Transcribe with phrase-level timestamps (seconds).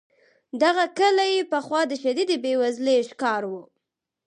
[0.63, 3.53] دغه کلی پخوا د شدیدې بې وزلۍ ښکار و.